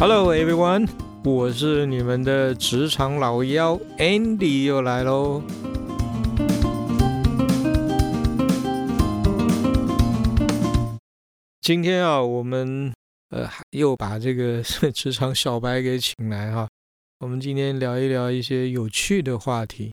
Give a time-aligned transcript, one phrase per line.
[0.00, 0.88] Hello everyone，
[1.24, 5.42] 我是你们的职场老妖 Andy 又来喽。
[11.60, 12.94] 今天啊，我们
[13.30, 14.62] 呃又把这个
[14.94, 16.68] 职场小白给请来哈。
[17.18, 19.92] 我们今天聊一聊一些有趣的话题。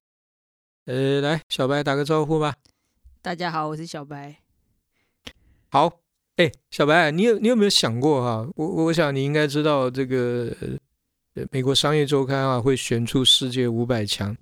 [0.86, 2.54] 呃，来，小白打个招呼吧。
[3.24, 4.36] 大家好，我是小白。
[5.70, 5.92] 好，
[6.38, 8.52] 哎，小白，你有你有没有想过哈？
[8.56, 10.54] 我我想你应该知道这个
[11.36, 14.36] 呃，美国商业周刊啊会选出世界五百强。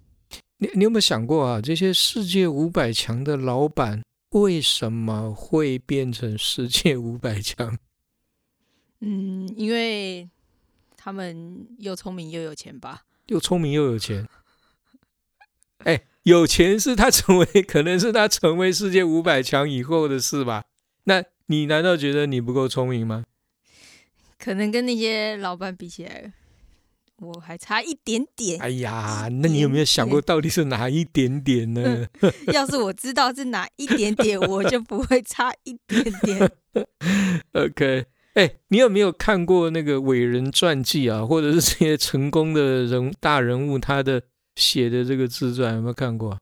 [0.58, 1.62] 你你有没有想过啊？
[1.62, 7.78] 这些世界五百强的老板为什么会变成世界五百强？
[9.02, 10.28] 嗯，因为
[10.98, 13.04] 他们又聪明又有钱吧？
[13.28, 14.28] 又聪明又有钱。
[15.80, 20.64] 哎，有钱是他成为，可能是他成为世界五百强以后的事吧？
[21.04, 23.24] 那你难道觉得你不够聪明吗？
[24.40, 26.34] 可能跟那些老板比起来，
[27.18, 28.60] 我还差一点点。
[28.60, 32.08] 哎呀，那你有没有想过到底是哪一点点呢？
[32.52, 36.52] 要是我知道是哪一点点，我就不会差一点点。
[37.54, 44.24] OK，哎，你有没有看过那个伟人传记啊，或者是这些成功的人大人物他的？
[44.56, 46.38] 写的这个自传有没有看过？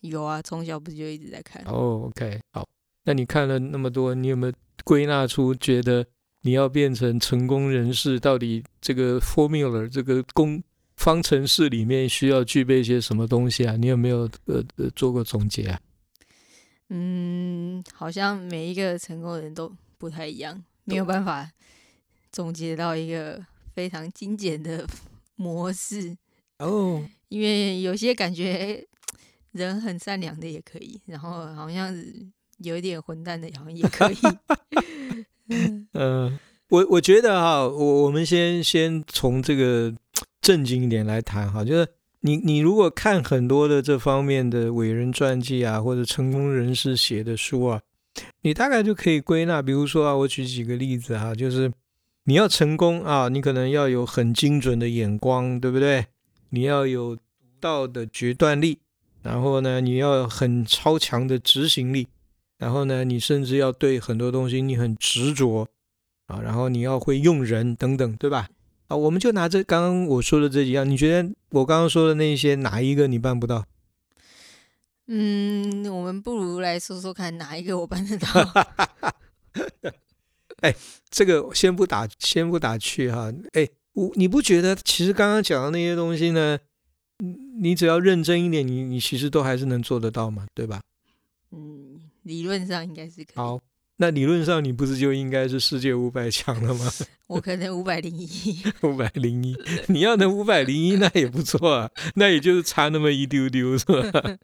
[0.00, 1.62] 有啊，从小不就一直在看。
[1.64, 2.68] 哦，OK，好，
[3.10, 4.52] 那你看了那么多，你有没有
[4.84, 6.06] 归纳出觉得
[6.42, 10.62] 你要变成成功人士，到底这个 formula 这个公
[10.94, 13.74] 方程式里面需要具备一些什么东西啊？
[13.74, 15.80] 你有没有呃呃做过总结啊？
[16.90, 21.50] 嗯，好像每一个成功人都不太一样，没有办法
[22.30, 24.86] 总结到一个非常精简的
[25.34, 26.16] 模式。
[26.60, 27.04] 哦。
[27.28, 28.86] 因为有些感觉
[29.50, 31.92] 人很善良的也可以，然后好像
[32.60, 34.16] 有一点混蛋的，好像也可以。
[35.94, 39.92] 嗯，我我觉得哈，我我们先先从这个
[40.40, 41.88] 正经一点来谈哈，就是
[42.20, 47.80] 你你如果看很多的这方面的伟人传记啊，或者成功人士写的书啊，
[48.42, 51.72] 你大概就可以归纳，比如说啊，我举几个例子哈，就是
[52.24, 56.06] 你要成功啊，你可能要有很精准的眼光，对不对？
[56.50, 57.22] 你要有独
[57.60, 58.78] 到的决断力，
[59.22, 62.06] 然后呢，你要很超强的执行力，
[62.60, 65.66] 然后呢，你甚至要对很多东西你很执着
[66.26, 68.48] 啊，然后你要会用人等等，对吧？
[68.88, 73.64] 啊，我们就拿这刚刚我说的这几样，你觉得我刚刚说的那些哪一个你办不到？
[75.08, 78.28] 嗯，我们不如来说说看哪一个我办得到。
[80.60, 80.76] 哎，
[81.08, 83.66] 这个先不打，先不打趣哈，哎。
[83.92, 86.56] 我你不觉得其实刚刚讲的那些东西呢？
[87.60, 90.80] 你只要认真一点，你你其实都还是能做得到嘛，对吧？
[91.50, 91.89] 嗯，
[92.22, 93.36] 理论上应该是可以。
[93.36, 93.60] 好，
[93.96, 96.90] 那理论上你不是就应该是世界五百强了吗？
[97.28, 98.28] 我可能五百零一，
[98.82, 99.56] 五百零一，
[99.88, 104.38] 你要能五百零一那也不错啊，那也就是差那么一丢丢是吧？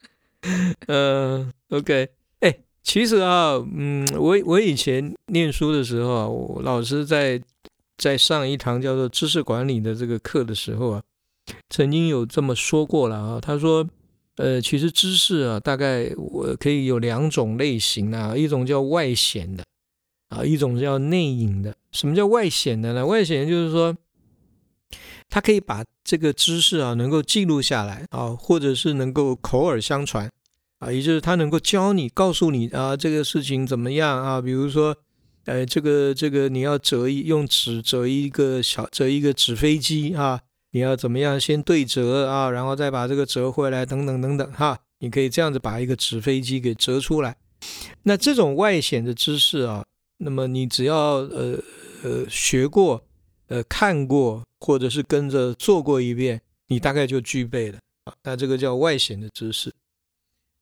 [0.87, 2.09] 嗯， OK，
[2.41, 7.43] 哎，其实啊，嗯，我我以前念书的时候啊，我老师在。
[7.99, 11.03] 在上一堂叫做知识管理的这个课的时候啊，
[11.71, 13.41] 曾经有这么说过了啊。
[13.41, 13.89] 他说，
[14.37, 19.65] 呃，其实知识啊，大概我可以有两种类型啊，一种叫外显的
[20.29, 21.75] 啊，一种叫内隐的。
[21.93, 23.05] 什么叫外显的呢？
[23.05, 23.97] 外显就是说，
[25.29, 30.31] 他可以把这个知识啊能够记录下来啊，或者是能够口耳相传
[30.79, 34.97] 啊，也就是他能够教你、告诉你啊，这个事情怎么样啊，比如说。
[35.47, 40.41] 呃，这个这个你要折一用纸折一个小折一个纸飞机啊，
[40.77, 47.35] 你要怎么样先对折啊，然后再把这个折回来，等等等等哈，你可以这样子把一个纸飞机给折出来。
[48.03, 49.87] 那这种外显的知识啊，
[50.19, 51.59] 那么你只要呃
[52.03, 53.03] 呃学过，
[53.47, 58.13] 呃看过，或者是跟着做过一遍，你大概就具备了啊。
[58.25, 59.73] 那这个叫外显的知识。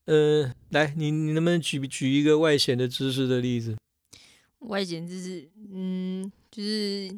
[0.04, 3.76] 呃，来，你你能不能举举一个外显的知识的例子？
[4.60, 7.12] 外显就是，嗯，就是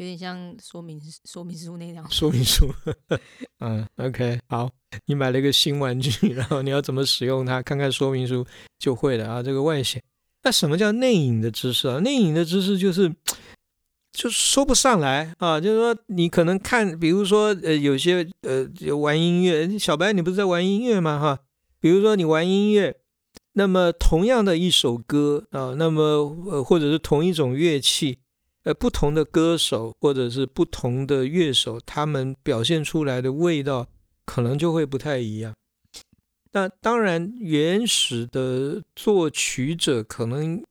[0.00, 2.10] 有点像说明说明书那样。
[2.10, 2.72] 说明书，
[3.60, 4.70] 嗯，OK，好，
[5.04, 8.46] 你买了一个新玩具， 然后你要怎么使用它，看看说明书
[8.78, 9.42] 就会了啊。
[9.42, 10.02] 这个外显，
[10.42, 11.98] 那什么叫内隐的知识啊？
[11.98, 13.14] 内隐的知识就是，
[14.10, 15.60] 就说不上来啊。
[15.60, 21.20] 就是说，你可能看，比如说，呃，有些呃玩音乐，小白，你不是在玩音乐吗？
[21.20, 21.40] 哈，
[21.78, 22.96] 比如说你玩音乐。
[23.54, 26.02] 那么同样的一首歌啊，那么
[26.46, 28.20] 呃，或者是同一种乐器，
[28.64, 33.86] 呃，不同的歌手或者是不同的乐手，他们表现出来的味道
[34.26, 35.54] 可能就会不太一样。
[36.52, 40.62] 那当然，原始的作曲者可能，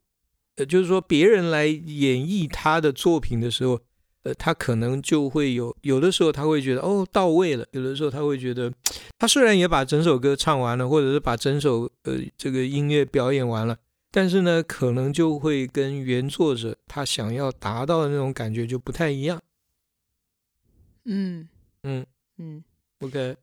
[0.57, 3.79] 呃，就是说别人来演绎他的作品的时候，
[4.23, 8.71] 呃，他可能就会有有的时候他会觉得哦到位了，有的时候他会觉得
[9.17, 13.77] 他虽然也把整首歌唱完了，或者是把整首呃这个音乐表演完了，
[14.11, 19.41] 但是呢，可能就会跟原作者他想要达到的那种感觉就不太一样。
[21.05, 21.47] 嗯
[21.83, 22.05] 嗯
[22.37, 22.63] 嗯
[22.99, 23.35] ，，OK，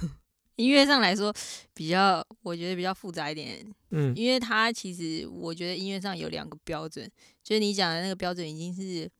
[0.56, 1.34] 音乐上来说
[1.72, 7.10] 比较，我觉得比较复杂一点，嗯因为它其实我觉得音乐上有两个标准，
[7.42, 9.10] 就是你讲的那个标准已经是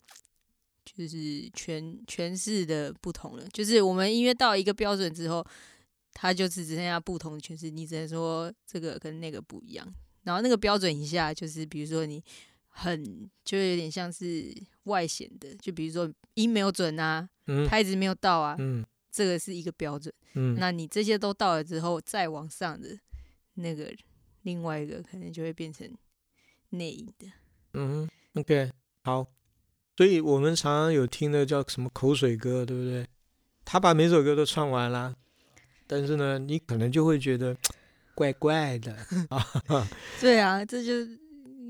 [0.84, 1.16] 就是
[1.50, 3.46] 诠诠释的不同了。
[3.52, 5.44] 就是我们音乐到一个标准之后，
[6.12, 9.94] 它就是只剩下不同的诠释，你只能说这个跟那个不一样。
[10.24, 12.22] 然后那个标准以下，就是比如说你
[12.68, 14.52] 很就有点像是
[14.84, 20.12] 外显的，就比如说音没有准啊，嗯拍子没有到啊，嗯这个是一个标准。
[20.34, 22.98] 嗯那你这些都到了之后，再往上的
[23.54, 23.94] 那个
[24.42, 25.88] 另外一个可能就会变成
[26.70, 27.30] 内隐的。
[27.74, 28.72] 嗯，OK，
[29.04, 29.26] 好。
[29.96, 33.06] 所以我们常常有听的叫什么口水歌，对不对？
[33.64, 35.14] 他把每首歌都唱完了，
[35.86, 37.56] 但是呢，你可能就会觉得
[38.14, 38.96] 怪怪的
[39.30, 39.88] 啊。
[40.20, 40.92] 对啊，这就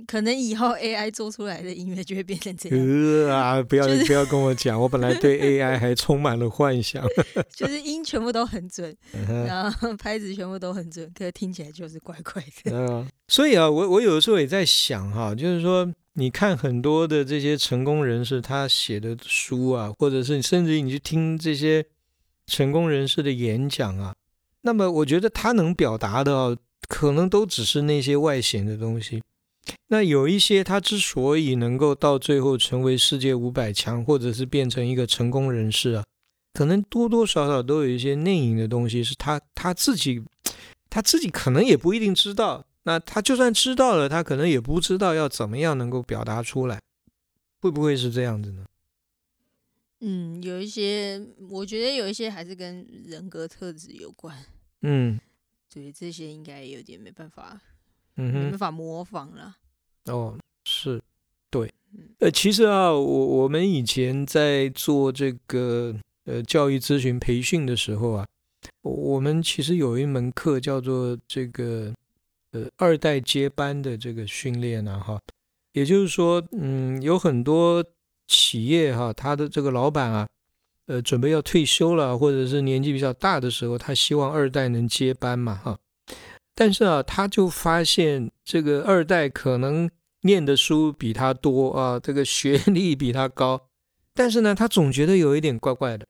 [0.07, 7.03] 可能以后 AI 做出来的音乐就会变成这样，呃啊，不要就是不要跟我讲，我本来对 AI 还充满了幻想。
[7.55, 12.73] 就是音全部都很准，嗯然后拍子全部都很准，可是听起来就是怪怪的。
[12.73, 21.83] 嗯，所以啊，我我有的时候也在想哈、就是说，你看很多的这些成功人士他写的书啊，或者是甚至于你去听这些
[22.47, 24.15] 成功人士的演讲啊，
[24.67, 26.57] 那么我觉得他能表达的、
[26.89, 29.23] 可能都只是那些外显的东西。
[29.89, 36.05] 那有一些他之所以能够到最后成为世界五百强，或者是变成一个成功人士啊，
[36.55, 40.23] 可能多多少少都有一些内隐的东西，是他他自己
[40.89, 42.65] 他自己可能也不一定知道。
[42.85, 46.81] 那他就算知道了，他可能也不知道要怎么样能够表达出来，
[47.61, 48.65] 会不会是这样子呢？
[50.07, 51.19] 嗯，有一些，
[51.49, 54.37] 我觉得有一些还是跟人格特质有关。
[54.83, 55.19] 嗯
[55.73, 57.59] 对，这些应该有点没办法，
[58.17, 58.59] 嗯哼没办。
[58.59, 59.57] 法模仿了。
[60.05, 61.01] 哦，是，
[61.49, 68.27] 对嗯，呃，其实啊，我我们以前在做这个呃教育咨询培训的时候啊，
[68.83, 71.95] 我我们其实有一门课叫做这个
[72.51, 75.19] 呃二代接班的这个训练啊，哈，
[75.73, 77.83] 也就是说，嗯，有很多
[78.27, 80.29] 企业哈，他的这个老板啊，
[80.87, 85.79] 呃，准备要退休了，或者是年纪比较大的时候，他希望二代能接班嘛，哈。
[86.55, 89.91] 但是啊，他就发现这个二代可能
[90.23, 93.69] 念的书比他多啊，这个学历比他高，
[94.15, 96.07] 但是呢，他总觉得有一点怪怪的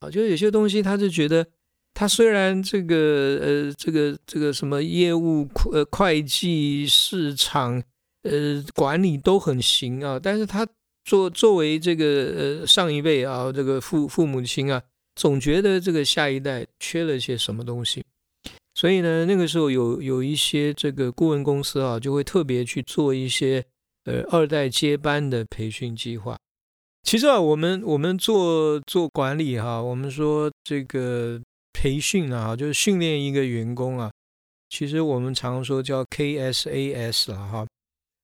[0.00, 1.46] 啊，就有些东西他就觉得，
[1.94, 7.82] 他虽然这个呃这个这个什么业务呃会计市场
[8.22, 10.66] 呃管理都很行啊，但是他
[11.06, 12.04] 作作为这个
[12.60, 14.82] 呃上一辈啊这个父父母亲啊，
[15.14, 18.04] 总觉得这个下一代缺了些什么东西。
[18.74, 23.64] 所以呢，那个时候有有一些这个顾问公司啊，就会特别去做一些
[24.04, 26.36] 呃二代接班的培训计划。
[27.04, 31.40] 其实啊，我们我们做做管理哈、我们说这个
[31.72, 34.10] 培训啊，就是训练一个员工啊，
[34.68, 37.66] 其实我们常说叫 KSAS 了哈。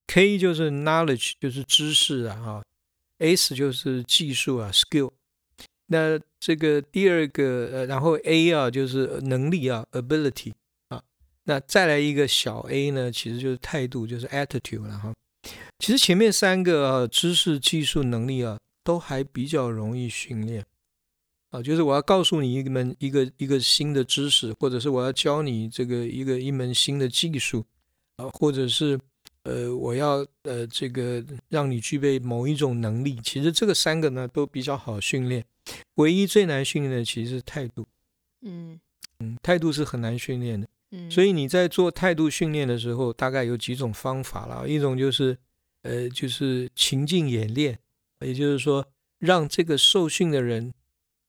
[0.08, 2.62] K 就是 knowledge，就是知识啊哈
[3.22, 5.12] ；S 就是技术啊 skill。
[5.86, 10.52] 那这个第二个呃，然后 A 啊就是能力啊 ability
[10.88, 11.02] 啊，
[11.44, 15.12] 那再来一个小 a 呢，其实就是态度，就是 attitude 了哈。
[15.78, 20.64] 其实前面三个啊，知识、技术、能力啊，都还比较容易训练
[21.50, 21.60] 啊。
[21.60, 27.66] 就是我要告诉你一门一个一个新的知识，或者是我要教你这个一个一门新的技术
[28.16, 28.98] 啊，或者是
[29.44, 33.18] 呃我要呃这个让你具备某一种能力。
[33.22, 35.44] 其实这个三个呢都比较好训练。
[35.94, 37.86] 唯一最难训练的其实是态度，
[38.42, 38.80] 嗯
[39.20, 40.68] 嗯，态度是很难训练的。
[40.90, 44.64] 嗯，所以你在做态度训练的时候，大概有几种方法啦。
[44.66, 45.38] 一种就是，
[45.82, 47.78] 呃，就是情境演练，
[48.20, 48.84] 也就是说，
[49.18, 50.74] 让这个受训的人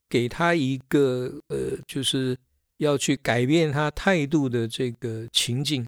[0.09, 2.35] 给他一个呃，就是
[2.77, 5.85] 要去改变他态度的这个情境，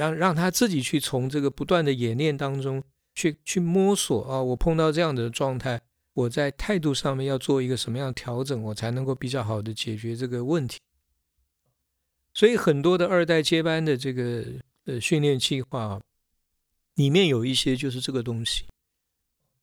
[0.00, 2.82] 让让他自己去从这个不断的演练当中
[3.14, 5.78] 去去摸索啊，我碰到这样的状态。
[6.14, 10.78] 我在态度上面要做一个什么样的调整，我才能够比较好的解决这个问题。
[12.32, 14.44] 所以很多的二代接班的这个
[14.86, 16.00] 呃训练计划，
[16.94, 18.64] 里面有一些就是这个东西，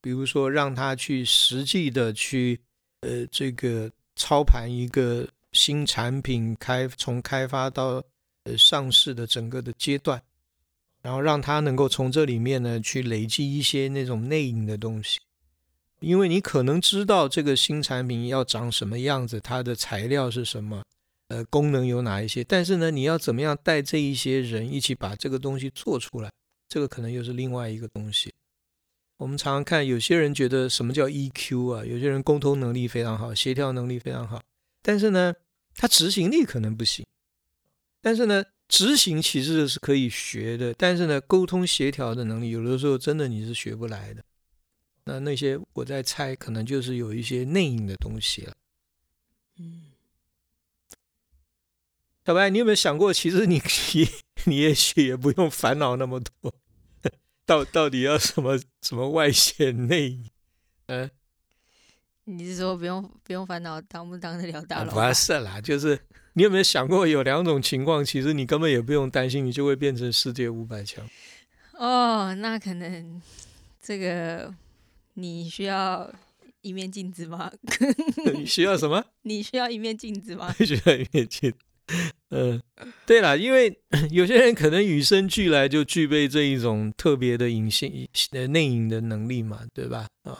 [0.01, 2.59] 比如说让他去实际的去
[3.01, 8.03] 呃这个操盘一个新产品开从开发到
[8.43, 10.21] 呃上市的整个的阶段，
[11.01, 15.19] 然后让他能够从这里面呢去累积一些那种内隐的东西。
[15.99, 20.83] 因为你可能知道这个新产品要长什么样子，它的材料是什么，
[21.29, 26.31] 呃，功能有哪一些，但是呢，你要怎么样带这一些人一起把这个东西做出来，
[26.69, 28.31] 这个可能又是另外一个东西。
[29.17, 34.39] 我们常常看有些人觉得什么叫 EQ 啊，有些人沟通能力非常好，协调能力非常好，
[34.83, 35.33] 但是呢，
[35.73, 37.03] 他执行力可能不行。
[37.99, 44.23] 但是呢，执行其实是可以学的，但是呢，沟通协调的能力有的时候真的你是学不来的。
[45.05, 48.53] 那那些我在猜，可能就是有一些内因的东西了。
[49.57, 49.85] 嗯，
[52.25, 53.61] 小白，你有没有想过，其实你
[53.93, 54.07] 你
[54.43, 56.53] 你也许也不用烦恼那么多，
[57.45, 60.29] 到到底要什么什么外显内隐？
[60.87, 61.09] 嗯，
[62.25, 64.93] 你是说不用不用烦恼当不当得了大佬？
[64.93, 65.97] 不是啦，就是
[66.37, 71.03] 你有没有想过，有两种情况，其实你根本也不用担心，你就会变成世界五百强。
[71.73, 73.19] 哦，那可能
[73.81, 74.53] 这个。
[75.19, 76.13] 你需要
[76.61, 77.51] 一面镜子吗？
[78.35, 79.03] 你需要什么？
[79.23, 80.53] 你需要一面镜子吗？
[80.63, 81.51] 需要一面镜。
[82.29, 82.61] 嗯，
[83.07, 83.75] 对了，因为
[84.11, 90.05] 有些人可能与生俱来就具备这一种特别的隐性呃内隐的能力嘛，对吧？
[90.21, 90.37] 啊，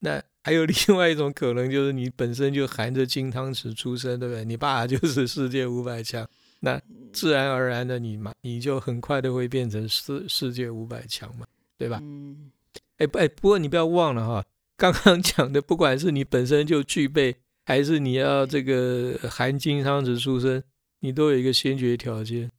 [0.00, 4.44] 那还有另外一种可能，就是你本身就含着金汤匙出生，对不对？
[4.44, 6.28] 你爸就是世界五百强，
[6.60, 6.80] 那
[7.12, 11.46] 自然而然的你嘛，你就很快的会变成世世界五百强嘛，
[11.78, 11.98] 对吧？
[12.02, 12.50] 嗯。
[12.98, 14.44] 哎不哎，不过你不要忘了哈，
[14.76, 20.62] 刚刚讲的，不管是你本身就具备，还是你要这个含金汤匙出生，
[20.98, 22.50] 你都有一个先决条件，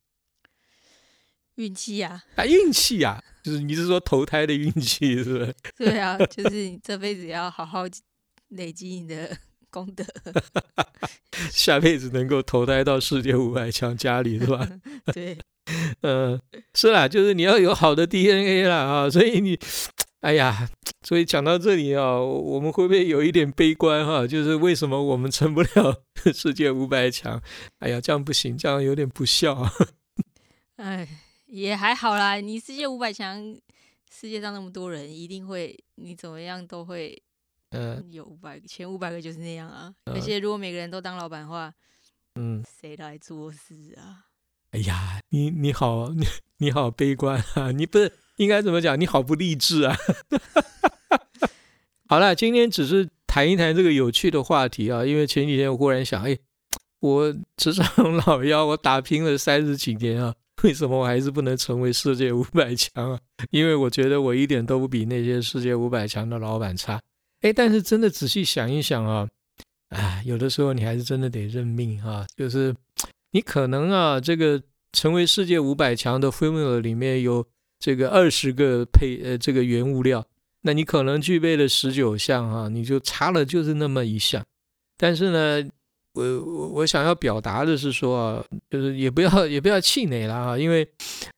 [1.56, 2.24] 运气呀！
[2.36, 5.54] 啊，运气呀，就是你是说投胎的运气是吧？
[5.78, 7.84] 对啊，就是你这辈子要好好
[8.50, 9.38] 累积你的
[9.70, 10.04] 功德，
[11.52, 14.68] 下辈子能够投胎到世界五百强家里是吧？
[15.14, 15.38] 对，
[16.02, 16.40] 嗯，
[16.74, 19.58] 是啦，就是你要有好的 DNA 啦啊，所以你。
[20.22, 20.70] 哎呀，
[21.02, 24.28] 所以讲到这里啊，我们会不会有一点悲观哈？
[24.28, 27.42] 就是为什么我们成不了世界五百强？
[27.80, 29.68] 哎呀，这样不行，这样有点不孝。
[30.76, 31.08] 哎，
[31.51, 32.36] 也还好啦。
[32.36, 33.38] 你世界五百强，
[34.10, 37.22] 世界上那么多人，一定会你怎么样都会，
[37.72, 39.93] 嗯，有五百前五百个就是那样啊。
[40.05, 41.74] 而且如果每个人都当老板的话，
[42.36, 44.27] 嗯，谁来做事啊？
[44.72, 46.25] 哎呀，你你好，你
[46.60, 47.72] 你好悲观啊！
[47.72, 48.13] 你不是。
[48.38, 49.00] 应该怎么讲？
[49.00, 49.96] 你好不励志啊！
[52.08, 55.05] 好了，今天只是谈一谈这个有趣的话题啊。
[55.05, 56.36] 因为前几天我忽然想，哎，
[57.01, 63.20] 我职场老妖，我打拼了三十几年啊， 为什么我还是不能成为世界五百强啊？
[63.51, 67.01] 因为我觉得我一点都不比那些世界五百强的老板差。
[67.41, 69.27] 哎，但是真的仔细想一想啊，
[69.89, 72.25] 哎，有的时候你还是真的得认命啊。
[72.36, 72.75] 就是
[73.32, 77.46] 你可能啊，这个成为世界五百强的 formula 里面有。
[77.84, 80.24] 这个二十个配呃，这个原物料，
[80.62, 84.46] 那你可能具备了十九项哈，你就差了就是那么一项。
[84.98, 85.68] 但是呢，
[86.13, 90.88] 我我我想要表达的是说啊，就是也不要也不要气馁了啊，因为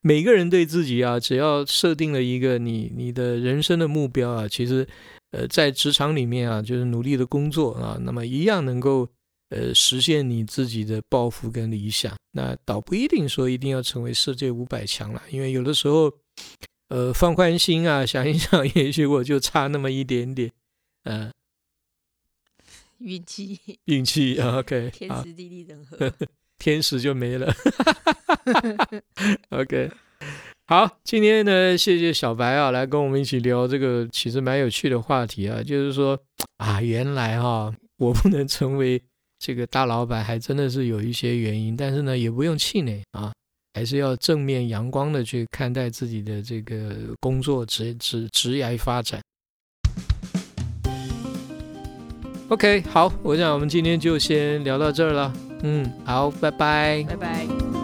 [0.01, 4.87] 每个人对自己啊，只要设定了一个你你的人生的目标啊，其实
[5.31, 9.07] 呃在职场里面啊，就是努力的工作啊，那么一样能够。
[9.49, 16.11] 呃，实现你自己的抱负跟理想，那倒不一定说一定要成为世界五百强了，因为有的时候，
[16.89, 20.49] 呃，放宽心啊，想一想， 也许我就差那么一点点，
[21.03, 21.31] 嗯，
[23.03, 26.11] 运气，运气， OK，天时地利人和，
[26.57, 27.53] 天时就没了，
[29.51, 29.91] OK，
[30.65, 36.17] 好，今天呢，谢谢小白啊，来跟我们一起聊这个其实蛮有趣的话题啊，就是说
[36.57, 39.01] 啊，原来哈，我不能成为。
[39.39, 43.33] 这个大老板还真的是有一些原因，但是呢，也不用气馁啊，
[43.73, 49.21] 还是要正面阳光的去看待自己的这个工作职职职业发展。
[52.49, 55.33] OK，好，我想我们今天就先聊到这儿了。
[55.63, 57.82] 嗯，好，拜拜，拜拜。